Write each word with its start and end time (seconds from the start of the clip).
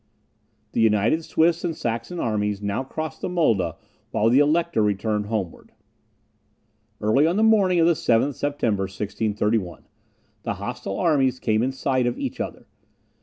The 0.71 0.81
united 0.81 1.23
Swedish 1.23 1.63
and 1.63 1.77
Saxon 1.77 2.19
armies 2.19 2.59
now 2.59 2.83
crossed 2.83 3.21
the 3.21 3.29
Mulda, 3.29 3.75
while 4.09 4.31
the 4.31 4.39
Elector 4.39 4.81
returned 4.81 5.27
homeward. 5.27 5.73
Early 6.99 7.27
on 7.27 7.35
the 7.35 7.43
morning 7.43 7.79
of 7.79 7.85
the 7.85 7.93
7th 7.93 8.33
September, 8.33 8.85
1631, 8.85 9.85
the 10.41 10.55
hostile 10.55 10.97
armies 10.97 11.39
came 11.39 11.61
in 11.61 11.71
sight 11.71 12.07
of 12.07 12.17
each 12.17 12.39
other. 12.39 12.65